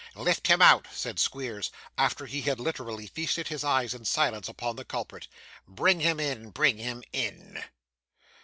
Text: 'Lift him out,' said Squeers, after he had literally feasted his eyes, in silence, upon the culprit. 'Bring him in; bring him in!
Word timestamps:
'Lift 0.15 0.47
him 0.47 0.63
out,' 0.63 0.87
said 0.91 1.19
Squeers, 1.19 1.69
after 1.95 2.25
he 2.25 2.41
had 2.41 2.59
literally 2.59 3.05
feasted 3.05 3.49
his 3.49 3.63
eyes, 3.63 3.93
in 3.93 4.03
silence, 4.03 4.49
upon 4.49 4.75
the 4.75 4.83
culprit. 4.83 5.27
'Bring 5.67 5.99
him 5.99 6.19
in; 6.19 6.49
bring 6.49 6.79
him 6.79 7.03
in! 7.13 7.63